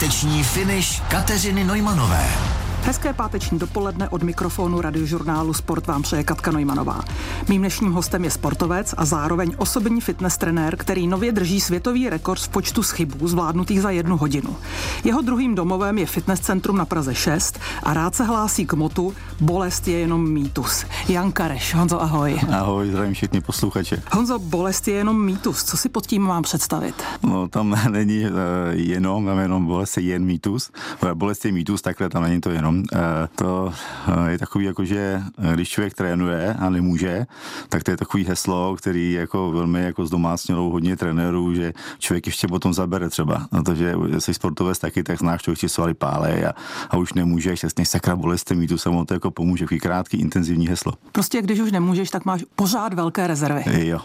[0.00, 2.59] Páteční finish Kateřiny Nojmanové.
[2.82, 7.00] Hezké páteční dopoledne od mikrofonu radiožurnálu Sport vám přeje Katka Nojmanová.
[7.48, 12.40] Mým dnešním hostem je sportovec a zároveň osobní fitness trenér, který nově drží světový rekord
[12.40, 14.56] v počtu schybů zvládnutých za jednu hodinu.
[15.04, 19.14] Jeho druhým domovem je fitness centrum na Praze 6 a rád se hlásí k motu
[19.40, 20.84] Bolest je jenom mýtus.
[21.08, 22.40] Jan Kareš, Honzo, ahoj.
[22.50, 24.02] Ahoj, zdravím všichni posluchače.
[24.12, 25.64] Honzo, bolest je jenom mýtus.
[25.64, 26.94] Co si pod tím mám představit?
[27.22, 28.30] No, tam není uh,
[28.72, 30.70] jenom, tam jenom bolest je jen mýtus.
[31.14, 33.72] Bolest je mýtus, takhle tam není to jenom Eh, to
[34.08, 37.26] eh, je takový, jako že eh, když člověk trénuje a nemůže,
[37.68, 42.48] tak to je takový heslo, který jako velmi jako zdomácnilo hodně trenérů, že člověk ještě
[42.48, 43.46] potom zabere třeba.
[43.52, 46.52] No to, že jsi sportovec taky, tak znáš, člověk ti svaly pále a,
[46.90, 49.64] a už nemůžeš, jasně sakra bolest mi tu samo to jako pomůže.
[49.64, 50.92] Takový krátký, intenzivní heslo.
[51.12, 53.86] Prostě když už nemůžeš, tak máš pořád velké rezervy.
[53.86, 53.98] Jo.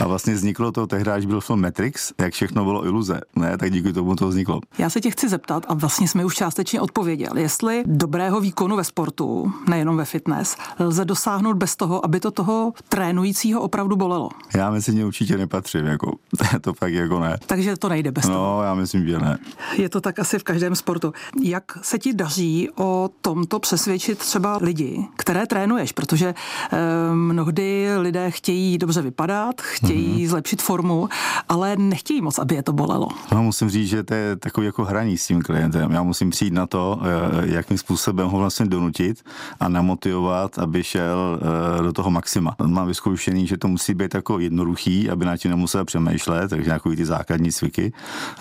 [0.00, 3.20] A vlastně vzniklo to tehdy, až byl film Matrix, jak všechno bylo iluze.
[3.36, 4.60] Ne, tak díky tomu to vzniklo.
[4.78, 8.84] Já se tě chci zeptat, a vlastně jsme už částečně odpověděl, jestli dobrého výkonu ve
[8.84, 14.28] sportu, nejenom ve fitness, lze dosáhnout bez toho, aby to toho trénujícího opravdu bolelo?
[14.54, 16.12] Já mezi ně určitě nepatřím, jako,
[16.60, 17.38] to fakt jako ne.
[17.46, 18.56] Takže to nejde bez no, toho?
[18.56, 19.38] No, já myslím, že ne.
[19.78, 21.12] Je to tak asi v každém sportu.
[21.42, 25.92] Jak se ti daří o tomto přesvědčit třeba lidi, které trénuješ?
[25.92, 26.34] Protože
[26.72, 26.78] eh,
[27.14, 30.28] mnohdy lidé chtějí dobře vypadat, chtějí mm-hmm.
[30.30, 31.08] zlepšit formu,
[31.48, 33.08] ale nechtějí moc, aby je to bolelo.
[33.32, 35.90] No, musím říct, že to je takový jako hraní s tím klientem.
[35.90, 39.24] Já musím přijít na to, eh, jakým způsobem ho vlastně donutit
[39.60, 41.40] a namotivovat, aby šel
[41.78, 42.56] eh, do toho maxima.
[42.66, 46.96] Mám vyzkoušený, že to musí být jako jednoduchý, aby na tím nemusel přemýšlet, takže nějaký
[46.96, 47.92] ty základní cviky.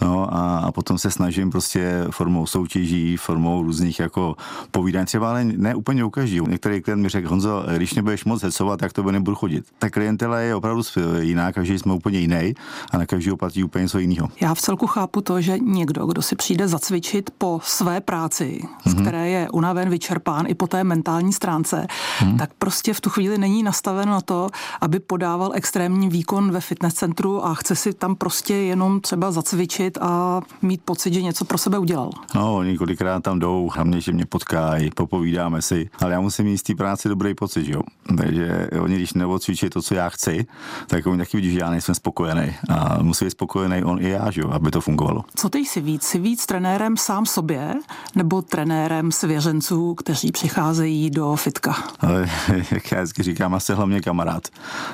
[0.01, 4.35] No a, a potom se snažím prostě formou soutěží, formou různých jako
[4.71, 6.47] povídání, třeba ale ne úplně u každého.
[6.47, 9.65] Některý klient mi řekl, Honzo, když nebudeš moc hecovat, tak to by nebudu chodit.
[9.79, 10.81] Ta klientela je opravdu
[11.19, 12.53] jiná, každý jsme úplně jiný
[12.91, 14.29] a na každého platí úplně něco jiného.
[14.41, 18.89] Já v celku chápu to, že někdo, kdo si přijde zacvičit po své práci, mm-hmm.
[18.89, 19.03] z mhm.
[19.03, 21.87] které je unaven, vyčerpán i po té mentální stránce,
[22.19, 22.37] mm-hmm.
[22.37, 24.49] tak prostě v tu chvíli není nastaven na to,
[24.81, 29.97] aby podával extrémní výkon ve fitness centru a chce si tam prostě jenom třeba zacvičit
[30.01, 32.09] a mít pocit, že něco pro sebe udělal.
[32.35, 36.63] No, několikrát tam jdou, hlavně, že mě potkají, popovídáme si, ale já musím mít z
[36.63, 37.81] té práce dobrý pocit, jo.
[38.17, 40.45] Takže oni, když neodcvičí to, co já chci,
[40.87, 42.53] tak oni taky vidí, že já nejsem spokojený.
[42.69, 45.23] A musí být spokojený on i já, že jo, aby to fungovalo.
[45.35, 46.03] Co ty jsi víc?
[46.03, 47.73] Jsi víc trenérem sám sobě
[48.15, 51.75] nebo trenérem svěřenců, kteří přicházejí do fitka?
[52.71, 54.47] Jak já vždycky říkám, asi hlavně kamarád.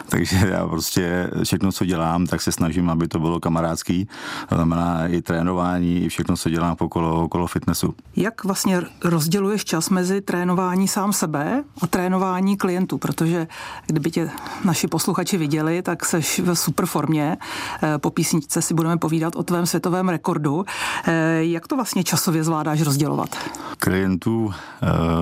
[0.09, 4.07] Takže já prostě všechno, co dělám, tak se snažím, aby to bylo kamarádský.
[4.49, 7.93] To znamená i trénování, i všechno, co dělám okolo, okolo fitnessu.
[8.15, 12.97] Jak vlastně rozděluješ čas mezi trénování sám sebe a trénování klientů?
[12.97, 13.47] Protože
[13.85, 14.29] kdyby tě
[14.65, 17.37] naši posluchači viděli, tak seš v super formě.
[17.83, 20.65] Eh, po písničce si budeme povídat o tvém světovém rekordu.
[21.07, 23.29] Eh, jak to vlastně časově zvládáš rozdělovat?
[23.79, 24.53] Klientů uh,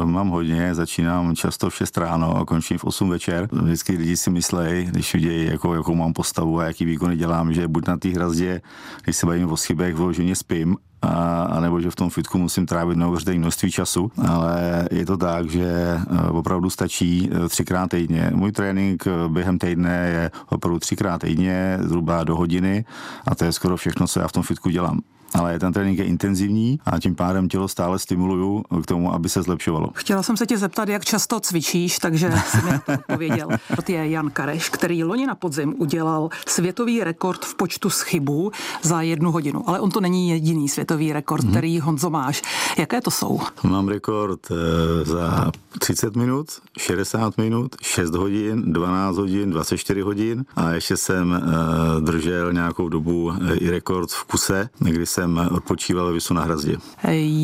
[0.05, 3.49] mám hodně, začínám často v 6 ráno a končím v 8 večer.
[3.51, 7.67] Vždycky lidi si myslejí, když vidějí, jako, jakou mám postavu a jaký výkony dělám, že
[7.67, 8.61] buď na té hrazdě,
[9.03, 12.65] když se bavím o schybech, vloženě spím, a, a nebo že v tom fitku musím
[12.65, 18.31] trávit neuvěřitelné množství času, ale je to tak, že e, opravdu stačí e, třikrát týdně.
[18.33, 22.85] Můj trénink e, během týdne je opravdu třikrát týdně, zhruba do hodiny
[23.27, 24.99] a to je skoro všechno, co já v tom fitku dělám
[25.33, 29.41] ale ten trénink je intenzivní a tím pádem tělo stále stimuluju k tomu, aby se
[29.41, 29.89] zlepšovalo.
[29.93, 33.47] Chtěla jsem se tě zeptat, jak často cvičíš, takže jsem mi na to odpověděl.
[33.85, 38.51] To je Jan Kareš, který loni na podzim udělal světový rekord v počtu schybů
[38.81, 39.69] za jednu hodinu.
[39.69, 41.51] Ale on to není jediný světový rekord, hmm.
[41.51, 42.41] který Honzo máš.
[42.77, 43.39] Jaké to jsou?
[43.63, 46.47] Mám rekord eh, za 30 minut,
[46.77, 53.31] 60 minut, 6 hodin, 12 hodin, 24 hodin a ještě jsem eh, držel nějakou dobu
[53.31, 56.77] eh, i rekord v kuse, kdy jsem jsem odpočíval ve Visu na hrazdě.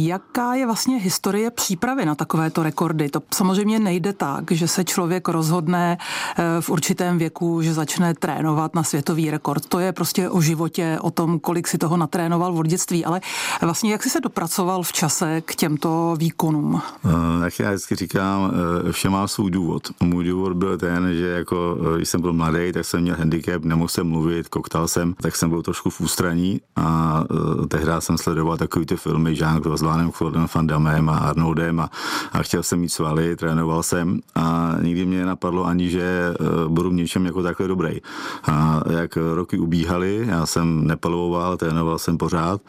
[0.05, 3.09] Jaká je vlastně historie přípravy na takovéto rekordy?
[3.09, 8.75] To samozřejmě nejde tak, že se člověk rozhodne eh, v určitém věku, že začne trénovat
[8.75, 9.65] na světový rekord.
[9.65, 13.21] To je prostě o životě, o tom, kolik si toho natrénoval v dětství, ale
[13.61, 16.81] vlastně jak jsi se dopracoval v čase k těmto výkonům?
[17.05, 18.51] Eh, jak já vždycky říkám,
[18.87, 19.83] eh, vše má svůj důvod.
[19.99, 23.87] Můj důvod byl ten, že jako, když jsem byl mladý, tak jsem měl handicap, nemohl
[23.87, 27.23] jsem mluvit, koktal jsem, tak jsem byl trošku v ústraní a
[27.67, 31.89] tehdy jsem sledoval takový ty filmy Jean-Claude s Lánem Claudem Van Damme a Arnoldem a,
[32.31, 36.89] a chtěl jsem mít svaly, trénoval jsem a nikdy mě napadlo ani, že uh, budu
[36.89, 38.01] v něčem jako takhle dobrý.
[38.43, 42.61] A jak roky ubíhaly, já jsem nepalovoval, trénoval jsem pořád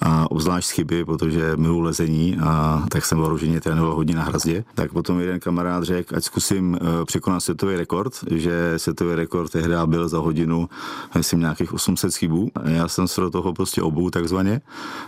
[0.00, 4.64] a obzvlášť chyby, protože milu lezení a tak jsem vyloženě trénoval hodně na hrazdě.
[4.74, 9.74] Tak potom jeden kamarád řekl, ať zkusím uh, překonat světový rekord, že světový rekord tehdy
[9.86, 10.68] byl za hodinu,
[11.14, 12.50] myslím, nějakých 800 chybů.
[12.64, 14.60] Já jsem se do toho prostě obou takzvaně takzvaně.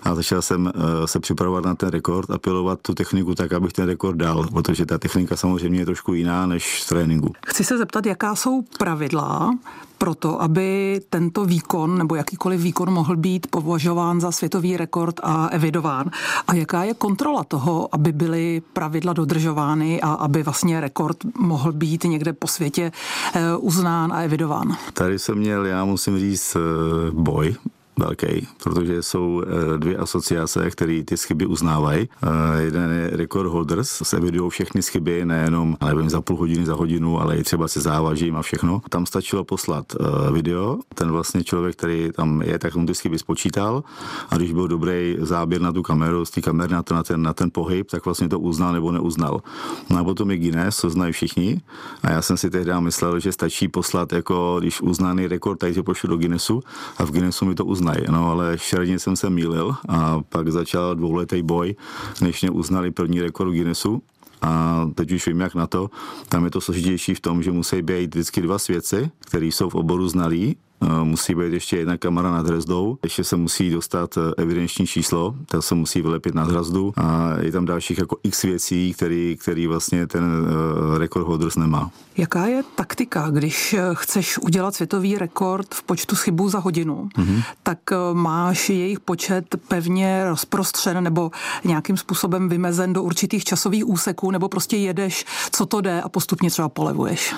[0.03, 0.73] A začal jsem
[1.05, 4.87] se připravovat na ten rekord a pilovat tu techniku tak, abych ten rekord dal, protože
[4.87, 7.33] ta technika samozřejmě je trošku jiná než z tréninku.
[7.47, 9.51] Chci se zeptat, jaká jsou pravidla
[9.99, 15.47] pro to, aby tento výkon nebo jakýkoliv výkon mohl být považován za světový rekord a
[15.47, 16.11] evidován.
[16.49, 22.05] A jaká je kontrola toho, aby byly pravidla dodržovány a aby vlastně rekord mohl být
[22.05, 22.93] někde po světě
[23.35, 24.77] eh, uznán a evidován?
[24.93, 27.55] Tady jsem měl, já musím říct, eh, boj
[27.97, 32.09] velký, protože jsou eh, dvě asociace, které ty chyby uznávají.
[32.23, 36.75] Eh, jeden je Record Holders, se evidují všechny chyby, nejenom, nevím, za půl hodiny, za
[36.75, 38.83] hodinu, ale i třeba se závažím a všechno.
[38.89, 43.19] Tam stačilo poslat eh, video, ten vlastně člověk, který tam je, tak mu ty chyby
[43.19, 43.85] spočítal
[44.31, 47.23] a když byl dobrý záběr na tu kameru, z té kamery na ten, na, ten,
[47.23, 49.43] na ten pohyb, tak vlastně to uznal nebo neuznal.
[49.91, 51.61] No a potom je Guinness, to znají všichni.
[52.03, 56.09] A já jsem si tehdy myslel, že stačí poslat, jako když uznaný rekord, takže pošlu
[56.09, 56.63] do Guinnessu
[56.99, 58.07] a v Guinnessu mi to uznají uznají.
[58.11, 61.75] No ale šeredně jsem se mýlil a pak začal dvouletý boj,
[62.21, 64.03] než mě uznali první rekord Guinnessu
[64.43, 65.91] a teď už vím, jak na to.
[66.29, 69.75] Tam je to složitější v tom, že musí být vždycky dva svědci, kteří jsou v
[69.75, 70.57] oboru znalí
[71.05, 75.63] musí být ještě jedna kamera nad hrazdou, ještě se musí dostat eh, evidenční číslo, to
[75.63, 80.07] se musí vylepit nad hrazdu a je tam dalších jako x věcí, který, který vlastně
[80.07, 81.91] ten eh, rekord holders nemá.
[82.17, 87.43] Jaká je taktika, když chceš udělat světový rekord v počtu chybů za hodinu, mm-hmm.
[87.63, 87.79] tak
[88.13, 91.31] máš jejich počet pevně rozprostřen nebo
[91.65, 96.51] nějakým způsobem vymezen do určitých časových úseků, nebo prostě jedeš, co to jde a postupně
[96.51, 97.35] třeba polevuješ?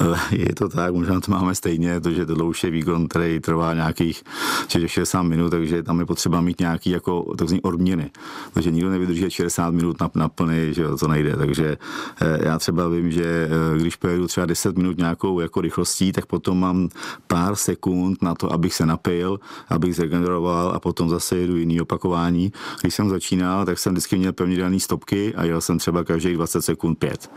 [0.00, 3.74] Eh, je to tak, možná to máme stejně, protože tohle už je výkon, který trvá
[3.74, 4.22] nějakých
[4.86, 8.10] 60 minut, takže tam je potřeba mít nějaký jako takzvaný odměny.
[8.52, 11.36] Takže nikdo nevydrží 60 minut na, na plný, že to nejde.
[11.36, 11.76] Takže
[12.20, 16.26] eh, já třeba vím, že eh, když pojedu třeba 10 minut nějakou jako rychlostí, tak
[16.26, 16.88] potom mám
[17.26, 22.52] pár sekund na to, abych se napil, abych zregeneroval a potom zase jedu jiný opakování.
[22.80, 26.34] Když jsem začínal, tak jsem vždycky měl pevně daný stopky a jel jsem třeba každých
[26.34, 27.30] 20 sekund 5.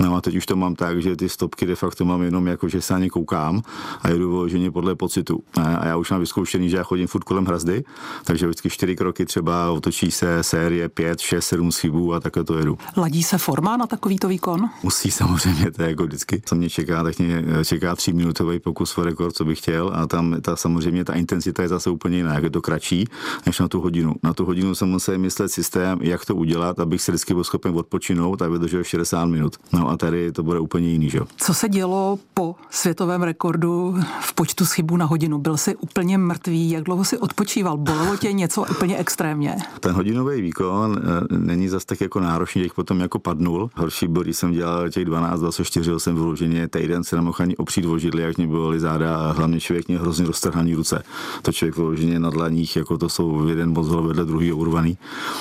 [0.00, 2.46] No a teď už to mám tak, že ty stopky de facto to mám jenom
[2.46, 3.62] jako, že se na ně koukám
[4.02, 5.42] a jedu vyloženě podle pocitu.
[5.56, 7.84] A já už mám vyzkoušený, že já chodím furt kolem hrazdy,
[8.24, 12.58] takže vždycky čtyři kroky třeba otočí se série 5, 6, 7 schybů a takhle to
[12.58, 12.78] jedu.
[12.96, 14.70] Ladí se forma na takovýto výkon?
[14.82, 16.42] Musí samozřejmě, to je jako vždycky.
[16.44, 20.36] Co mě čeká, tak mě čeká tříminutový pokus o rekord, co bych chtěl a tam
[20.40, 23.04] ta, samozřejmě ta intenzita je zase úplně jiná, jak je to kratší,
[23.46, 24.14] než na tu hodinu.
[24.22, 27.76] Na tu hodinu jsem musel myslet systém, jak to udělat, abych se vždycky byl schopen
[27.76, 29.56] odpočinout a vydržel 60 minut.
[29.72, 31.20] No a tady to bude úplně jiný, že?
[31.36, 35.38] Co se dělo bylo po světovém rekordu v počtu schybů na hodinu?
[35.38, 36.70] Byl jsi úplně mrtvý?
[36.70, 37.76] Jak dlouho si odpočíval?
[37.76, 39.56] Bolelo tě něco úplně extrémně?
[39.80, 43.70] Ten hodinový výkon eh, není zas tak jako náročný, jak potom jako padnul.
[43.76, 47.98] Horší když jsem dělal těch 12, 24, jsem vyloženě týden se nemohl ani opřít o
[47.98, 51.02] židli, jak mě bylo záda a hlavně člověk mě hrozně roztrhaný ruce.
[51.42, 54.98] To člověk vyloženě na dlaních, jako to jsou jeden mozol vedle druhý urvaný.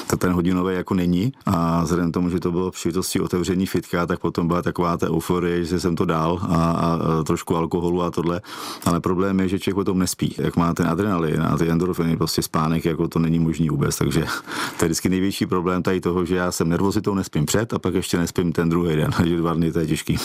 [0.07, 4.19] To ten hodinový jako není a vzhledem tomu, že to bylo příležitosti otevření fitka, tak
[4.19, 6.05] potom byla taková ta euforie, že jsem to
[6.41, 8.41] a, a trošku alkoholu a tohle.
[8.85, 10.35] Ale problém je, že člověk o tom nespí.
[10.37, 13.97] Jak má ten adrenalin a ty endorfiny, prostě spánek, jako to není možný vůbec.
[13.97, 14.25] Takže
[14.79, 17.93] to je vždycky největší problém tady toho, že já jsem nervozitou nespím před a pak
[17.93, 19.11] ještě nespím ten druhý den.
[19.17, 20.17] Takže dva dny to je těžký.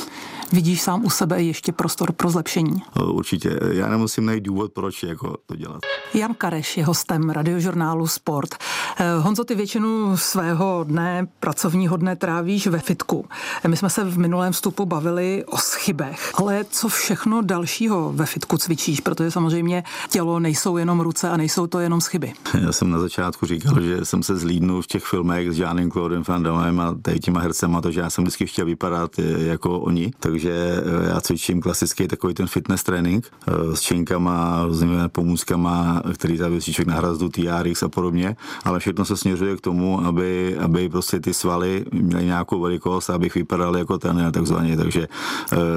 [0.52, 2.82] Vidíš sám u sebe ještě prostor pro zlepšení?
[3.04, 3.60] Určitě.
[3.72, 5.80] Já nemusím najít důvod, proč jako to dělat.
[6.14, 8.54] Jan Kareš je hostem radiožurnálu Sport.
[8.98, 13.26] Eh, Honzo, ty většinu svého dne, pracovního dne trávíš ve fitku.
[13.68, 15.58] My jsme se v minulém vstupu bavili o
[15.94, 21.36] schybech, ale co všechno dalšího ve fitku cvičíš, protože samozřejmě tělo nejsou jenom ruce a
[21.36, 22.32] nejsou to jenom schyby.
[22.60, 26.22] Já jsem na začátku říkal, že jsem se zlídnul v těch filmech s Jeanem Claudem
[26.28, 30.12] Van Damme a tady těma hercema, takže já jsem vždycky chtěl vypadat eh, jako oni,
[30.20, 33.30] takže eh, já cvičím klasický takový ten fitness trénink
[33.74, 39.16] s činkama, různými pomůckama, který závisí člověk na hrazdu, TRX a podobně, ale všechno se
[39.16, 44.32] směřuje k tomu, aby, aby prostě ty svaly měly nějakou velikost, abych vypadal jako ten
[44.32, 44.76] takzvaně.
[44.76, 45.08] Takže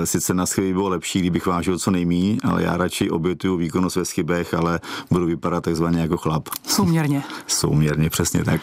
[0.08, 4.06] sice na schyby bylo lepší, kdybych vážil co nejmí, ale já radši obětuju výkonnost ve
[4.06, 4.80] schybech, ale
[5.12, 6.50] budu vypadat takzvaně jako chlap.
[6.68, 7.24] Souměrně.
[7.48, 8.62] Souměrně, přesně tak.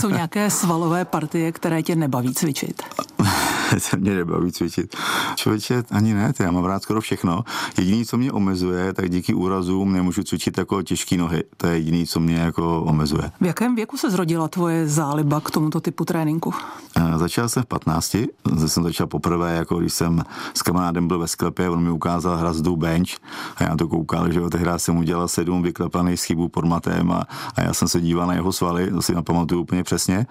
[0.00, 2.82] Jsou nějaké svalové partie, které tě nebaví cvičit?
[3.78, 4.96] se mě nebaví cvičit.
[5.34, 7.44] Člověče, ani ne, já mám rád skoro všechno.
[7.78, 11.44] Jediný, co mě omezuje, tak díky úrazům nemůžu cvičit jako těžké nohy.
[11.56, 13.30] To je jediný, co mě jako omezuje.
[13.40, 16.54] V jakém věku se zrodila tvoje záliba k tomuto typu tréninku?
[17.16, 18.16] Začal jsem v 15.
[18.52, 20.22] Zde jsem začal poprvé, jako když jsem
[20.54, 23.10] s kamarádem byl ve sklepě, on mi ukázal hrazdu bench
[23.56, 27.24] a já to koukal, že jo, tehdy jsem udělal sedm vyklepaných schybů pod matem a,
[27.56, 30.26] a já jsem se díval na jeho svaly, to si napamatuju úplně přesně.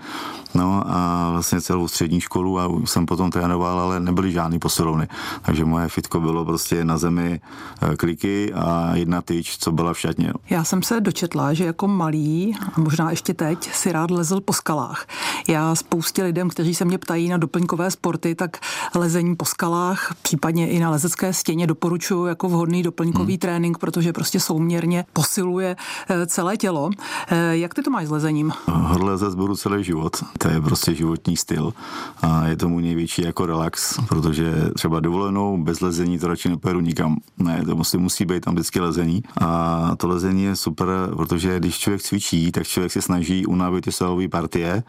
[0.55, 5.07] No a vlastně celou střední školu a jsem potom trénoval, ale nebyly žádný posilovny.
[5.41, 7.41] Takže moje fitko bylo prostě na zemi
[7.81, 10.33] eh, kliky a jedna tyč, co byla v šatně.
[10.49, 14.53] Já jsem se dočetla, že jako malý, a možná ještě teď, si rád lezl po
[14.53, 15.05] skalách.
[15.47, 18.57] Já spoustě lidem, kteří se mě ptají na doplňkové sporty, tak
[18.95, 23.39] lezení po skalách, případně i na lezecké stěně doporučuji jako vhodný doplňkový hmm.
[23.39, 25.75] trénink, protože prostě souměrně posiluje
[26.09, 26.89] eh, celé tělo.
[27.27, 28.53] Eh, jak ty to máš s lezením?
[28.65, 30.23] Hodle zase budu celý život.
[30.37, 31.73] To je prostě životní styl
[32.21, 32.83] a je to můj
[33.17, 37.17] největší jako relax, protože třeba dovolenou bez lezení to radši nepojedu nikam.
[37.37, 41.77] Ne, to musí, musí být tam vždycky lezení a to lezení je super, protože když
[41.77, 44.83] člověk cvičí, tak člověk se snaží unavit ty svalové partie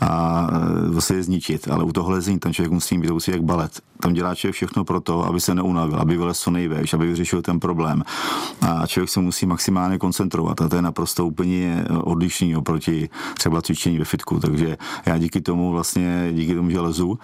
[0.00, 0.46] a
[0.88, 3.80] vlastně je zničit, ale u toho lezení tam člověk musí být, musí jak balet.
[4.00, 7.42] Tam dělá člověk všechno pro to, aby se neunavil, aby vylez co nejvejš, aby vyřešil
[7.42, 8.02] ten problém.
[8.60, 13.98] A člověk se musí maximálně koncentrovat a to je naprosto úplně odlišný oproti třeba cvičení
[13.98, 14.40] ve fitku.
[14.40, 17.18] Takže já díky tomu vlastně, díky tomu, že lezu,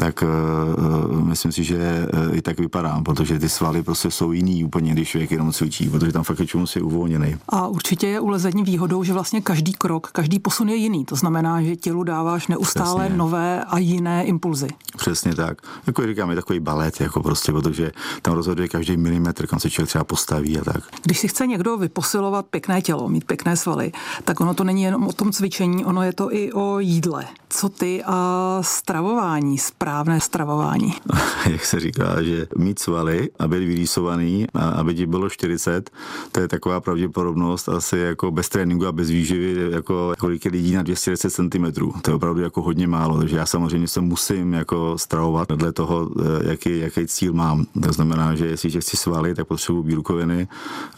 [0.00, 4.64] tak uh, myslím si, že uh, i tak vypadám, protože ty svaly prostě jsou jiný
[4.64, 7.36] úplně, když člověk jenom cvičí, protože tam fakt je si uvolněný.
[7.48, 11.04] A určitě je u lezení výhodou, že vlastně každý krok, každý posun je jiný.
[11.04, 13.16] To znamená, že tělu dáváš neustále Přesně.
[13.16, 14.68] nové a jiné impulzy.
[14.96, 15.58] Přesně tak.
[15.86, 17.92] Jako říkám, je takový balet, jako prostě, protože
[18.22, 20.84] tam rozhoduje každý milimetr, kam se člověk třeba postaví a tak.
[21.02, 23.92] Když si chce někdo vyposilovat pěkné tělo, mít pěkné svaly,
[24.24, 27.24] tak ono to není jenom o tom cvičení, ono je to i o jídle.
[27.48, 29.58] Co ty a stravování,
[29.90, 30.94] správné stravování?
[31.50, 35.90] Jak se říká, že mít svaly a být vyrýsovaný a aby ti bylo 40,
[36.32, 40.74] to je taková pravděpodobnost asi jako bez tréninku a bez výživy, jako kolik je lidí
[40.74, 41.72] na 210 cm.
[42.02, 46.10] To je opravdu jako hodně málo, takže já samozřejmě se musím jako stravovat dle toho,
[46.20, 47.66] eh, jaký, jaký cíl mám.
[47.82, 50.48] To znamená, že jestli chci svaly, tak potřebuji bílkoviny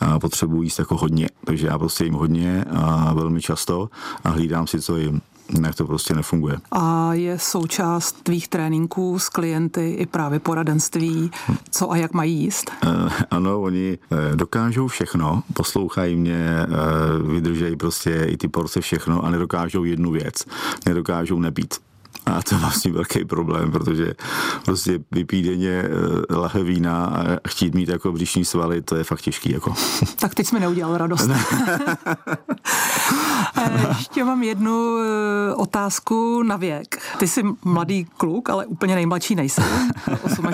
[0.01, 1.29] a potřebuji jíst jako hodně.
[1.45, 3.89] Takže já prostě jim hodně a velmi často
[4.25, 5.21] a hlídám si, co jim
[5.53, 6.59] jinak to prostě nefunguje.
[6.73, 11.31] A je součást tvých tréninků s klienty i právě poradenství,
[11.71, 12.71] co a jak mají jíst?
[12.87, 16.67] Uh, ano, oni uh, dokážou všechno, poslouchají mě,
[17.23, 20.45] uh, vydržejí prostě i ty porce všechno a nedokážou jednu věc.
[20.87, 21.75] Nedokážou nepít.
[22.27, 24.15] A to je vlastně velký problém, protože
[24.65, 25.85] prostě vypít denně
[26.31, 29.53] eh, lahe vína a chtít mít jako břišní svaly, to je fakt těžký.
[29.53, 29.75] Jako.
[30.17, 31.31] Tak teď jsme neudělal radost.
[33.57, 37.03] Eh, ještě mám jednu eh, otázku na věk.
[37.19, 39.91] Ty jsi mladý kluk, ale úplně nejmladší nejsem,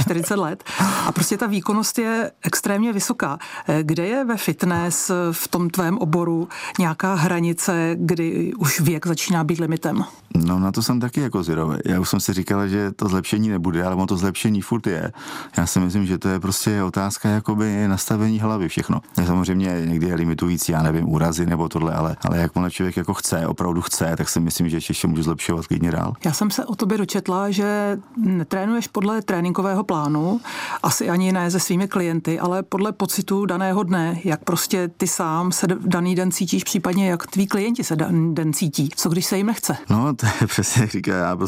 [0.01, 0.65] 48 let.
[1.07, 3.39] A prostě ta výkonnost je extrémně vysoká.
[3.83, 6.49] Kde je ve fitness v tom tvém oboru
[6.79, 10.05] nějaká hranice, kdy už věk začíná být limitem?
[10.35, 11.58] No na to jsem taky jako zvědavý.
[11.85, 15.13] Já už jsem si říkal, že to zlepšení nebude, ale ono to zlepšení furt je.
[15.57, 19.01] Já si myslím, že to je prostě otázka jakoby nastavení hlavy všechno.
[19.27, 23.47] Samozřejmě někdy je limitující, já nevím, úrazy nebo tohle, ale, ale jak člověk jako chce,
[23.47, 26.13] opravdu chce, tak si myslím, že ještě může zlepšovat klidně dál.
[26.25, 30.41] Já jsem se o tobě dočetla, že netrénuješ podle tréninkového plánu,
[30.83, 35.53] asi ani ne se svými klienty, ale podle pocitu daného dne, jak prostě ty sám
[35.53, 38.91] se daný den cítíš, případně jak tví klienti se daný den cítí.
[38.97, 39.77] Co když se jim nechce?
[39.91, 41.48] No, to je přesně říká, já prostě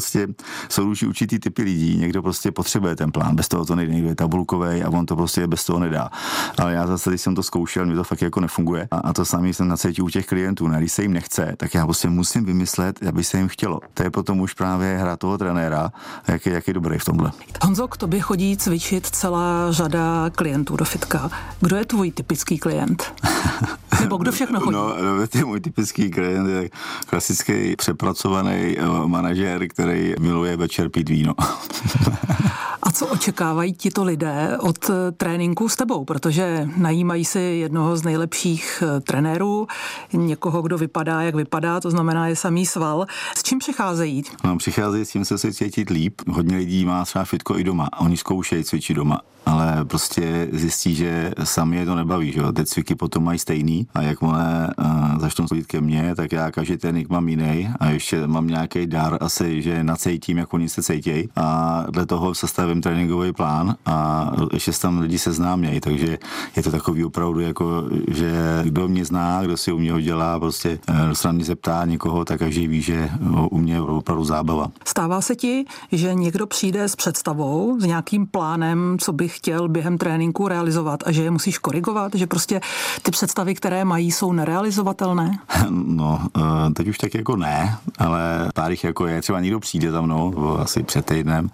[0.69, 4.09] jsou už určitý typy lidí, někdo prostě potřebuje ten plán, bez toho to nejde, někdo
[4.09, 6.09] je tabulkový a on to prostě bez toho nedá.
[6.57, 8.87] Ale já zase, když jsem to zkoušel, mi to fakt jako nefunguje.
[8.91, 10.67] A, a to samé jsem nacítil u těch klientů.
[10.67, 10.79] Ne?
[10.79, 13.79] Když se jim nechce, tak já prostě musím vymyslet, aby se jim chtělo.
[13.93, 15.91] To je potom už právě hra toho trenéra,
[16.27, 17.31] jak je, jak je dobrý v tomhle.
[17.63, 21.31] Honzo, k tobě chodí cvičit celá řada klientů do fitka.
[21.59, 23.13] Kdo je tvůj typický klient?
[24.11, 24.73] Nebo kdo všechno chodí?
[24.73, 24.95] No,
[25.41, 26.69] no můj typický klient je
[27.05, 31.33] klasický přepracovaný eh, manažer, který miluje večer pít víno.
[32.93, 36.05] Co očekávají tito lidé od eh, tréninku s tebou?
[36.05, 39.67] Protože najímají si jednoho z nejlepších eh, trenérů,
[40.13, 43.05] někoho, kdo vypadá, jak vypadá, to znamená je samý sval.
[43.37, 44.23] S čím přicházejí?
[44.43, 46.21] No, přicházejí s tím se si cítit líp.
[46.29, 47.89] Hodně lidí má třeba fitko i doma.
[47.99, 52.95] Oni zkoušejí cvičit doma ale prostě zjistí, že sami je to nebaví, že Ty cviky
[52.95, 57.29] potom mají stejný a jakmile uh, začnou chodit ke mně, tak já každý trénink mám
[57.29, 62.05] jiný a ještě mám nějaký dar asi, že nacejtím, jak oni se cejtějí a dle
[62.05, 66.17] toho sestavím tréninkový plán a ještě se tam lidi seznámějí, takže
[66.55, 70.79] je to takový opravdu jako, že kdo mě zná, kdo si u mě dělá, prostě
[71.05, 73.09] kdo se na mě zeptá někoho, tak každý ví, že
[73.51, 74.71] u mě je opravdu zábava.
[74.85, 79.97] Stává se ti, že někdo přijde s představou, s nějakým plánem, co bych chtěl během
[79.97, 82.61] tréninku realizovat a že je musíš korigovat, že prostě
[83.01, 85.39] ty představy, které mají, jsou nerealizovatelné?
[85.69, 89.21] No, eh, teď už tak jako ne, ale pár jich jako je.
[89.21, 91.49] Třeba někdo přijde za mnou, asi před týdnem,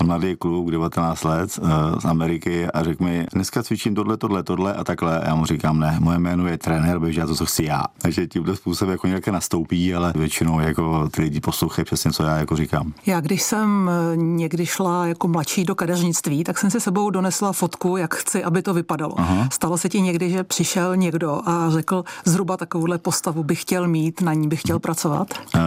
[0.00, 1.60] a mladý kluk, kluk 19 let
[1.98, 5.20] z Ameriky a řekl mi, dneska cvičím tohle, tohle, tohle a takhle.
[5.20, 7.84] A já mu říkám, ne, moje jméno je trenér, běž já to, co chci já.
[7.98, 12.36] Takže tímhle způsobem jako nějaké nastoupí, ale většinou jako ty lidi poslouchají přesně, co já
[12.36, 12.92] jako říkám.
[13.06, 17.96] Já když jsem někdy šla jako mladší do kadeřnictví, tak jsem si sebou donesla fotku,
[17.96, 19.20] jak chci, aby to vypadalo.
[19.20, 19.48] Aha.
[19.52, 24.20] Stalo se ti někdy, že přišel někdo a řekl, zhruba takovouhle postavu bych chtěl mít,
[24.20, 25.28] na ní bych chtěl pracovat?
[25.54, 25.60] Uh,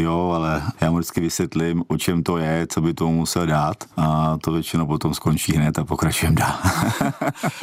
[0.00, 3.76] jo, ale já mu vždycky vysvětlím, o čem to je, co by tomu musel dát
[3.96, 6.54] a to většinou potom skončí hned a pokračujeme dál.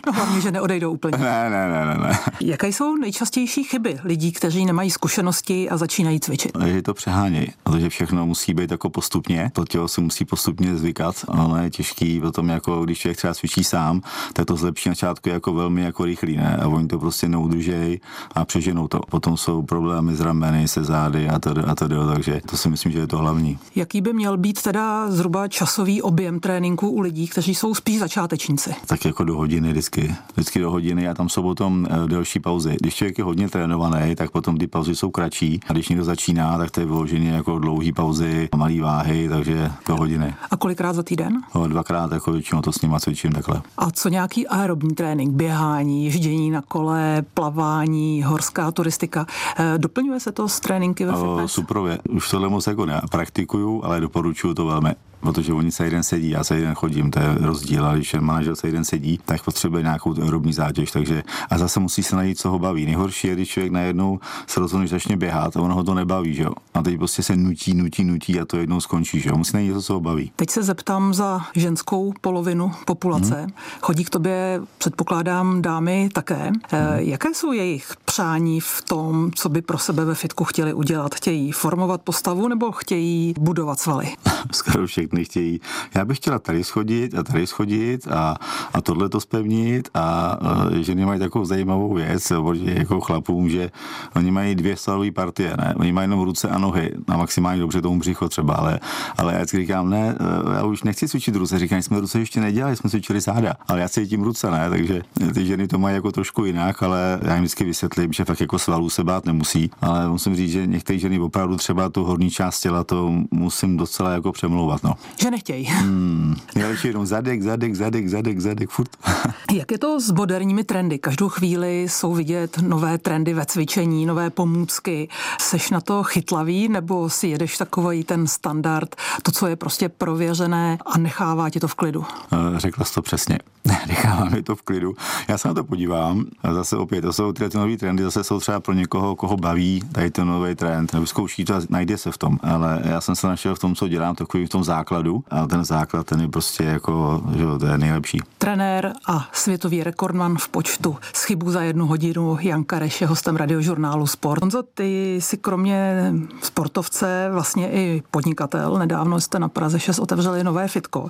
[0.05, 1.17] no hlavně, že neodejdou úplně.
[1.17, 2.19] Ne, ne, ne, ne, ne.
[2.41, 6.51] Jaké jsou nejčastější chyby lidí, kteří nemají zkušenosti a začínají cvičit?
[6.65, 11.15] Že to přehánějí, protože všechno musí být jako postupně, to tělo se musí postupně zvykat,
[11.27, 14.01] ale je těžký potom jako když člověk třeba cvičí sám,
[14.33, 16.57] tak to zlepší na začátku jako velmi jako rychlý, ne?
[16.57, 18.01] A oni to prostě neudržejí
[18.35, 18.99] a přeženou to.
[18.99, 22.91] Potom jsou problémy s rameny, se zády a to, a to, takže to si myslím,
[22.91, 23.59] že je to hlavní.
[23.75, 28.75] Jaký by měl být teda zhruba časový objem tréninku u lidí, kteří jsou spíš začátečníci?
[28.87, 30.15] Tak jako do hodiny vždycky.
[30.33, 32.75] Vždycky do hodiny a tam jsou potom eh, delší pauzy.
[32.79, 35.59] Když člověk je hodně trénovaný, tak potom ty pauzy jsou kratší.
[35.67, 39.95] A když někdo začíná, tak to je vyloženě jako dlouhý pauzy, malý váhy, takže do
[39.95, 40.35] hodiny.
[40.51, 41.41] A kolikrát za týden?
[41.53, 43.61] O, dvakrát jako většinou to s nima cvičím takhle.
[43.77, 49.25] A co nějaký aerobní trénink, běhání, ježdění na kole, plavání, horská turistika.
[49.57, 51.51] Eh, doplňuje se to s tréninky ve fitness?
[51.51, 51.99] Suprově.
[52.09, 56.43] Už tohle moc jako nepraktikuju, ale doporučuju to velmi protože oni se jeden sedí, já
[56.43, 59.83] se jeden chodím, to je rozdíl, ale když ten manažer se jeden sedí, tak potřebuje
[59.83, 62.85] nějakou aerobní zátěž, takže a zase musí se najít, co ho baví.
[62.85, 66.33] Nejhorší je, když člověk najednou se rozhodne, že začne běhat a ono ho to nebaví,
[66.33, 66.51] že jo.
[66.73, 69.37] A teď prostě se nutí, nutí, nutí a to jednou skončí, že jo.
[69.37, 70.31] Musí najít něco, co ho baví.
[70.35, 73.39] Teď se zeptám za ženskou polovinu populace.
[73.39, 73.53] Hmm.
[73.81, 76.35] Chodí k tobě, předpokládám, dámy také.
[76.35, 76.53] Hmm.
[76.95, 81.15] Jaké jsou jejich přání v tom, co by pro sebe ve fitku chtěli udělat?
[81.15, 84.13] Chtějí formovat postavu nebo chtějí budovat svaly?
[84.51, 85.59] Skoro všechny chtějí.
[85.95, 88.35] Já bych chtěla tady schodit a tady schodit a,
[88.73, 92.31] a tohle to spevnit a, a ženy mají takovou zajímavou věc,
[92.63, 93.71] jako chlapům, že
[94.15, 95.73] oni mají dvě svalové partie, ne?
[95.77, 98.79] Oni mají jenom ruce a nohy a maximálně dobře tomu břicho třeba, ale,
[99.17, 100.15] ale já vždycky říkám, ne,
[100.55, 103.89] já už nechci cvičit ruce, říkám, jsme ruce ještě nedělali, jsme cvičili záda, ale já
[103.89, 104.69] cítím ruce, ne?
[104.69, 105.01] Takže
[105.33, 108.59] ty ženy to mají jako trošku jinak, ale já jim vždycky vysvětlím, že fakt jako
[108.59, 112.59] svalů se bát nemusí, ale musím říct, že některé ženy opravdu třeba tu horní část
[112.59, 114.83] těla to musím docela jako přemlouvat.
[114.83, 114.93] No.
[115.21, 115.69] Že nechtějí.
[115.83, 118.89] Hmm, nejlepší jenom zadek, zadek, zadek, zadek, zadek, furt.
[119.53, 120.99] Jak je to s moderními trendy?
[120.99, 125.07] Každou chvíli jsou vidět nové trendy ve cvičení, nové pomůcky.
[125.41, 130.77] Seš na to chytlavý nebo si jedeš takový ten standard, to, co je prostě prověřené
[130.85, 132.05] a nechává tě to v klidu?
[132.33, 133.39] Eh, řekla jsi to přesně.
[133.87, 134.95] Nechává mi to v klidu.
[135.27, 138.39] Já se na to podívám a zase opět, to jsou ty nové trendy, zase jsou
[138.39, 142.11] třeba pro někoho, koho baví tady ten nový trend, nebo zkouší to a najde se
[142.11, 142.39] v tom.
[142.43, 145.65] Ale já jsem se našel v tom, co dělám, takový v tom základu a ten
[145.65, 148.19] základ, ten je prostě jako, že to je nejlepší.
[148.37, 153.35] Trenér a světový rekordman v počtu z chybu za jednu hodinu Jan Kareš je hostem
[153.35, 154.41] radiožurnálu Sport.
[154.41, 158.77] Honzo, ty si kromě sportovce vlastně i podnikatel.
[158.77, 161.09] Nedávno jste na Praze 6 otevřeli nové fitko.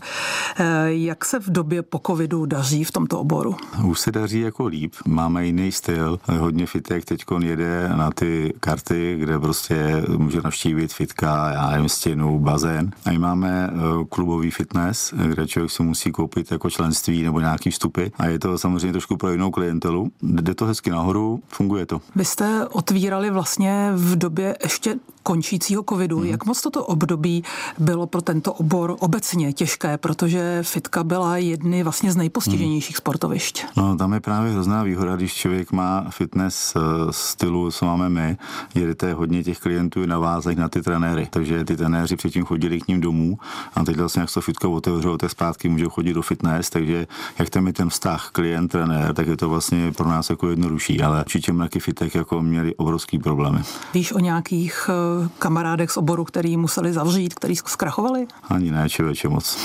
[0.59, 3.55] Eh, jak se v době po covidu daří v tomto oboru?
[3.83, 4.93] Už se daří jako líp.
[5.05, 6.19] Máme jiný styl.
[6.39, 12.39] Hodně fitek teď jede na ty karty, kde prostě může navštívit fitka, já nevím, stěnu,
[12.39, 12.91] bazén.
[13.05, 17.69] A my máme eh, klubový fitness, kde člověk si musí koupit jako členství nebo nějaký
[17.69, 18.05] vstupy.
[18.17, 20.11] A je to samozřejmě trošku pro jinou klientelu.
[20.21, 22.01] Jde to hezky nahoru, funguje to.
[22.15, 26.17] Vy jste otvírali vlastně v době ještě končícího covidu.
[26.17, 26.29] Hmm.
[26.29, 27.43] Jak moc toto období
[27.79, 32.97] bylo pro tento obor obecně těžké, protože fitka byla jedny vlastně z nejpostiženějších hmm.
[32.97, 33.65] sportovišť?
[33.77, 36.79] No, tam je právě hrozná výhoda, když člověk má fitness eh,
[37.11, 38.37] stylu, co máme my,
[38.75, 41.27] jedete hodně těch klientů navázaných na ty trenéry.
[41.29, 43.37] Takže ty trenéři předtím chodili k ním domů
[43.75, 47.07] a teď vlastně, jak se fitko otevřelo, tak zpátky můžou chodit do fitness, takže
[47.39, 51.19] jak tam je ten vztah klient-trenér, tak je to vlastně pro nás jako jednodušší, ale
[51.19, 53.59] určitě mraky fitek jako měli obrovský problémy.
[53.93, 54.93] Víš o nějakých eh,
[55.39, 58.27] kamarádek z oboru, který museli zavřít, který zkrachovali?
[58.49, 59.57] Ani ne, člověče moc.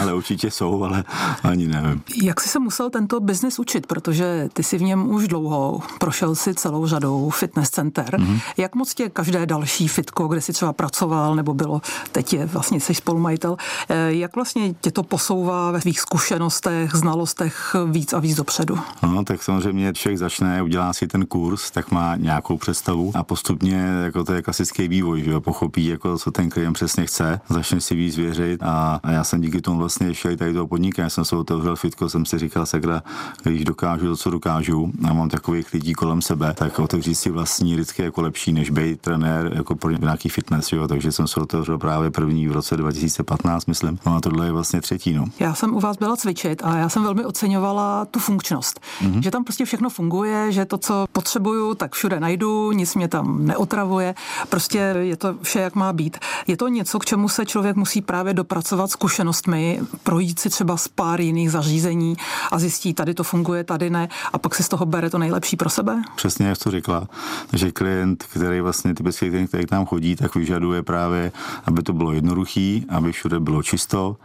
[0.00, 1.04] ale určitě jsou, ale
[1.42, 2.02] ani nevím.
[2.22, 6.34] Jak jsi se musel tento biznis učit, protože ty si v něm už dlouho, prošel
[6.34, 8.16] si celou řadou fitness center.
[8.16, 8.40] Mm-hmm.
[8.56, 11.80] Jak moc tě každé další fitko, kde jsi třeba pracoval, nebo bylo,
[12.12, 13.56] teď je vlastně jsi spolumajitel,
[13.88, 18.78] eh, jak vlastně tě to posouvá ve svých zkušenostech, znalostech víc a víc dopředu?
[19.02, 23.76] No, tak samozřejmě člověk začne, udělá si ten kurz, tak má nějakou představu a postupně,
[24.04, 27.40] jako to je klasický nějaký vývoj, že jo, pochopí, jako co ten klient přesně chce,
[27.48, 31.00] začne si víc věřit a, a já jsem díky tomu vlastně šel tady toho podniku,
[31.00, 33.02] já jsem se otevřel fitko, jsem si říkal, sakra,
[33.42, 37.74] když dokážu to, co dokážu a mám takových lidí kolem sebe, tak otevřít si vlastní
[37.74, 41.78] vždycky jako lepší, než být trenér jako pro nějaký fitness, jo, takže jsem se otevřel
[41.78, 43.98] právě první v roce 2015, myslím.
[44.06, 45.12] No a tohle je vlastně třetí.
[45.12, 45.24] No.
[45.38, 48.80] Já jsem u vás byla cvičit a já jsem velmi oceňovala tu funkčnost.
[49.02, 49.20] Mm-hmm.
[49.20, 53.46] Že tam prostě všechno funguje, že to, co potřebuju, tak všude najdu, nic mě tam
[53.46, 54.14] neotravuje.
[54.48, 56.18] Prostě je to vše, jak má být.
[56.46, 60.88] Je to něco, k čemu se člověk musí právě dopracovat zkušenostmi, projít si třeba z
[60.88, 62.16] pár jiných zařízení
[62.50, 65.56] a zjistí, tady to funguje, tady ne, a pak si z toho bere to nejlepší
[65.56, 66.02] pro sebe?
[66.16, 67.08] Přesně jak to řekla,
[67.52, 71.32] že klient, který vlastně typický klient, který k nám chodí, tak vyžaduje právě,
[71.64, 74.16] aby to bylo jednoduchý, aby všude bylo čisto,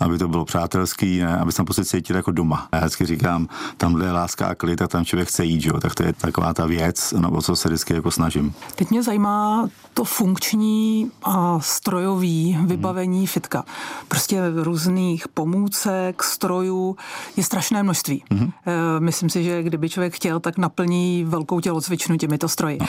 [0.00, 2.68] aby to bylo přátelský, ne, aby se tam prostě cítil jako doma.
[2.72, 5.80] Já vždycky říkám, tamhle je láska a klid a tam člověk chce jít, jo?
[5.80, 8.54] tak to je taková ta věc, no, o co se vždycky jako snažím.
[8.74, 13.26] Teď mě zajímá to funkční a strojový vybavení hmm.
[13.26, 13.64] fitka.
[14.08, 16.96] Prostě různých pomůcek, strojů
[17.36, 18.24] je strašné množství.
[18.30, 18.50] Hmm.
[18.98, 22.78] Myslím si, že kdyby člověk chtěl, tak naplní velkou tělocvičnu těmito stroji.
[22.80, 22.86] No.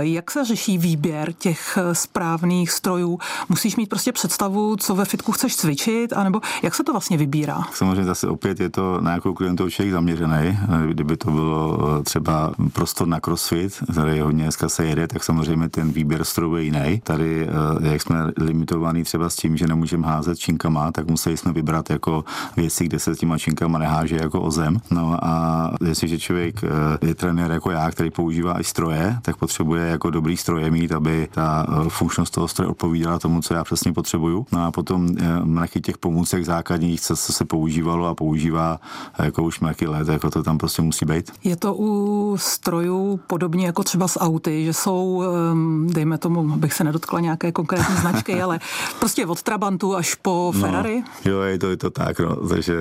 [0.00, 3.18] Jak se řeší výběr těch správných strojů?
[3.48, 7.62] Musíš mít prostě představu, co ve fitku chceš cvičit, anebo jak se to vlastně vybírá?
[7.72, 10.58] Samozřejmě zase opět je to na nějakou klientovou člověk zaměřený.
[10.88, 15.68] Kdyby to bylo eh, třeba prostor na crossfit, který hodně dneska se jede, tak samozřejmě
[15.68, 17.00] ten výběr strojů je jiný.
[17.04, 21.52] Tady, eh, jak jsme limitovaní třeba s tím, že nemůžeme házet činkama, tak museli jsme
[21.52, 22.24] vybrat jako
[22.56, 24.80] věci, kde se s těma činkama neháže jako o zem.
[24.90, 29.86] No a jestliže člověk eh, je trenér jako já, který používá i stroje, tak potřebuje
[29.86, 34.46] jako dobrý stroje mít, aby ta funkčnost toho stroje odpovídala tomu, co já přesně potřebuju.
[34.52, 35.08] No a potom
[35.44, 38.80] mraky těch pomůcek základních, co se používalo a používá
[39.18, 41.32] jako už mraky let, jako to tam prostě musí být.
[41.44, 46.72] Je to u strojů podobně jako třeba s auty, že jsou, ehm, dejme tomu, abych
[46.72, 48.60] se nedotkla nějaké konkrétní značky, ale
[48.98, 51.02] prostě od Trabantu až po no, Ferrari?
[51.26, 52.36] No, jo, je to, je to tak, no.
[52.48, 52.74] takže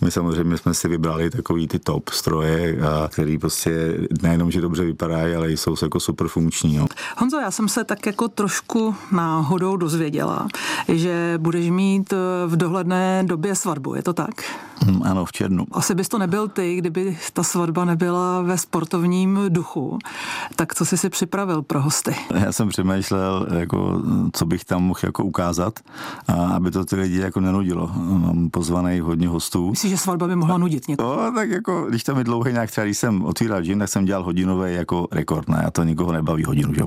[0.00, 4.84] my samozřejmě jsme si vybrali takový ty top stroje, a který prostě nejenom, že dobře
[4.84, 6.76] vypadají, ale jsou jako super funkční.
[6.76, 6.86] No.
[7.16, 10.48] Honzo, já jsem se tak jako trošku náhodou dozvěděla,
[10.88, 12.14] že budeš mít
[12.46, 14.30] v dohledné době svatbu, je to tak?
[14.86, 15.66] Hmm, ano, v černu.
[15.72, 19.98] Asi bys to nebyl ty, kdyby ta svatba nebyla ve sportovním duchu.
[20.56, 22.16] Tak co jsi si připravil pro hosty?
[22.34, 22.97] Já jsem přemýšlel,
[23.58, 25.80] jako, co bych tam mohl jako ukázat,
[26.28, 27.90] a aby to ty lidi jako nenudilo.
[27.96, 29.70] Mám pozvaný hodně hostů.
[29.70, 31.16] Myslíš, že svatba by mohla nudit někoho?
[31.16, 34.04] No, tak jako, když tam je dlouhý nějak třeba, když jsem otvíral gym, tak jsem
[34.04, 35.62] dělal hodinový jako rekord, ne?
[35.66, 36.82] A to nikoho nebaví hodinu, že?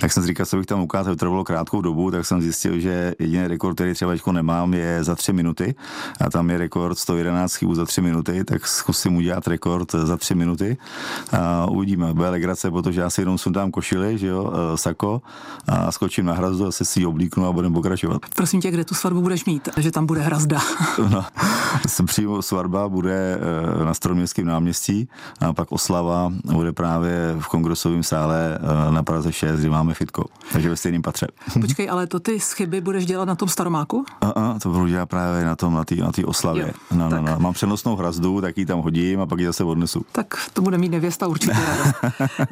[0.00, 2.80] Tak jsem si říkal, co bych tam ukázal, to trvalo krátkou dobu, tak jsem zjistil,
[2.80, 5.74] že jediný rekord, který třeba nemám, je za tři minuty
[6.20, 10.34] a tam je rekord 111 chybů za tři minuty, tak zkusím udělat rekord za tři
[10.34, 10.76] minuty
[11.32, 12.14] a uvidíme.
[12.14, 15.22] Bude legrace, protože já si jenom sundám košily, že jo, e, sako
[15.68, 18.22] a skočím na hrazdu a se si ji oblíknu a budeme pokračovat.
[18.36, 20.60] Prosím tě, kde tu svatbu budeš mít, že tam bude hrazda?
[21.10, 21.24] no,
[22.06, 23.38] přímo svatba bude
[23.80, 25.08] e, na Staroměstském náměstí
[25.40, 30.24] a pak oslava bude právě v kongresovém sále e, na Praze 6, kde máme fitko.
[30.52, 31.26] Takže ve stejném patře.
[31.60, 34.04] Počkej, ale to ty chyby budeš dělat na tom Staromáku?
[34.20, 36.62] A, a to budu dělat právě na tom, na té na oslavě.
[36.62, 37.36] Jo, no, no, no.
[37.38, 40.06] Mám přenosnou hrazdu, tak ji tam hodím a pak ji zase odnesu.
[40.12, 41.56] Tak to bude mít nevěsta určitě
[42.40, 42.46] eh,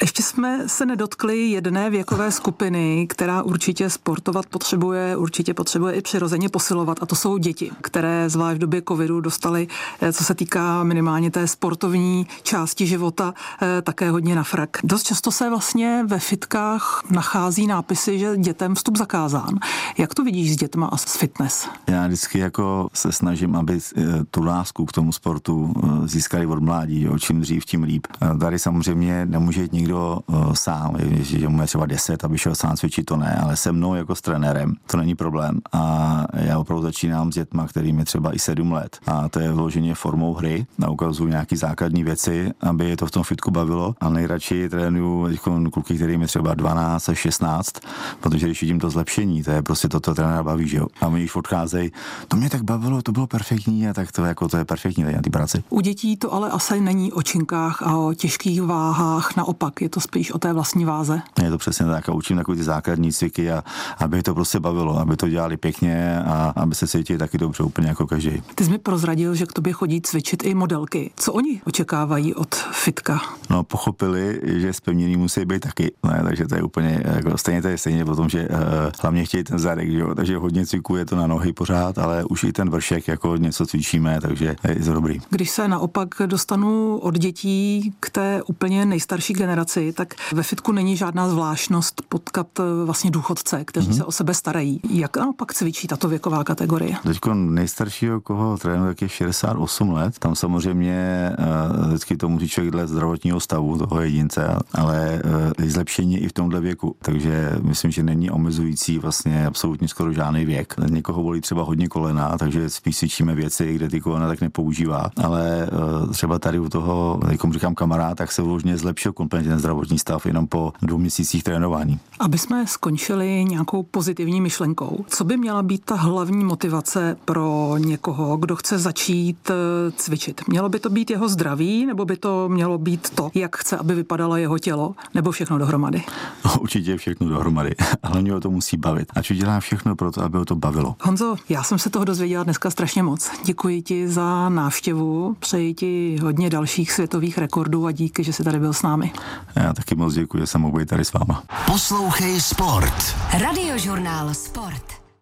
[0.00, 6.48] Ještě jsme se nedotkli jedné věkové skupiny, která určitě sportovat potřebuje, určitě potřebuje i přirozeně
[6.48, 9.68] posilovat a to jsou děti, které zvlášť v době covidu dostali,
[10.00, 14.70] eh, co se týká minimálně té sportovní části života, eh, také hodně na frak.
[14.84, 19.58] Dost často se vlastně ve fitkách nachází nápisy, že dětem vstup zakázán.
[19.98, 21.68] Jak to vidíš s dětma a s fitness?
[21.86, 25.72] Já vždycky jako se snažím, aby eh, tu lásku k tomu sportu
[26.04, 27.02] získali od mládí.
[27.02, 27.18] Jo.
[27.18, 28.06] Čím dřív, tím líp.
[28.40, 30.18] Tady samozřejmě nemůže jít nikdo
[30.52, 33.94] sám, že mu je třeba 10, aby šel sám cvičit, to ne, ale se mnou
[33.94, 35.60] jako s trenérem, to není problém.
[35.72, 38.98] A já opravdu začínám s dětma, kterým je třeba i 7 let.
[39.06, 40.66] A to je vloženě formou hry.
[40.84, 43.94] A ukazuju nějaké základní věci, aby je to v tom fitku bavilo.
[44.00, 45.28] A nejradši trénuju
[45.72, 47.72] kluky, kterým je třeba 12 až 16,
[48.20, 50.86] protože když vidím to zlepšení, to je prostě to, to trenéra baví, že jo.
[51.00, 51.92] A my už odcházejí,
[52.28, 55.22] to mě tak bavilo, to bylo perfektní a tak to, jako, to je perfektní na
[55.22, 55.64] té práci.
[55.70, 60.00] U dětí to ale asi není o činkách a o těžkých váhách, naopak je to
[60.00, 61.22] spíš o té vlastní váze.
[61.44, 63.64] Je to přesně tak a učím takové ty základní cviky a
[63.98, 67.88] aby to prostě bavilo, aby to dělali pěkně a aby se cítili taky dobře úplně
[67.88, 68.42] jako každý.
[68.54, 71.10] Ty jsi mi prozradil, že k tobě chodí cvičit i modelky.
[71.16, 73.20] Co oni očekávají od fitka?
[73.50, 75.92] No, pochopili, že zpevněný musí být taky.
[76.02, 78.58] Ne, takže to je úplně, jako stejně to je stejně o tom, že uh,
[79.00, 80.14] hlavně chtějí ten zadek, že jo?
[80.14, 84.20] takže hodně cviků to na nohy pořád, ale už i ten vršek jako něco cvičíme,
[84.20, 85.20] takže je to dobrý.
[85.30, 90.96] Když se naopak dostanu od dětí k té úplně nejstarší generaci, tak ve fitku není
[90.96, 93.96] žádná zvláštnost potkat eh, vlastně důchodce, kteří mm-hmm.
[93.96, 94.80] se o sebe starají.
[94.90, 96.94] Jak naopak cvičí tato věková kategorie?
[97.02, 100.18] Teď nejstaršího, koho trénu, tak je 68 let.
[100.18, 105.22] Tam samozřejmě uh, vždycky to musí člověk dle zdravotního stavu toho jedince, ale
[105.58, 106.96] uh, zlepšení i v tomhle věku.
[107.02, 110.74] Takže myslím, že není omezující vlastně absolutně skoro žádný věk.
[110.88, 115.10] Někoho volí třeba hodně kolena, takže spíš cvičíme věci, kde ty kolena tak nepoužívá.
[115.16, 115.68] Ale
[116.12, 120.26] třeba tady u toho, jako říkám kamarád, tak se vložně zlepšil kompletně ten zdravotní stav
[120.26, 121.98] jenom po dvou měsících trénování.
[122.20, 128.36] Aby jsme skončili nějakou pozitivní myšlenkou, co by měla být ta hlavní motivace pro někoho,
[128.36, 129.54] kdo chce začít eh,
[129.96, 130.48] cvičit?
[130.48, 133.94] Mělo by to být jeho zdraví, nebo by to mělo být to, jak chce, aby
[133.94, 136.02] vypadalo jeho tělo, nebo všechno dohromady?
[136.44, 137.74] No, určitě všechno dohromady.
[138.04, 139.08] Hlavně ho to musí bavit.
[139.14, 140.96] Ať udělá všechno pro to, aby ho to bavilo.
[141.02, 143.30] Honzo, já jsem se toho dozvěděla dneska strašně moc.
[143.44, 148.58] Děkuji ti za návštěvu, přeji ti hodně dalších světových rekordů a díky, že jsi tady
[148.58, 149.12] byl s námi.
[149.56, 151.42] Já taky moc děkuji, že jsem mohl být tady s váma.
[151.66, 153.14] Poslouchej Sport.
[153.38, 155.03] Radiožurnál Sport.